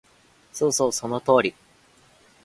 [0.51, 1.53] そうそうそうそう、その通り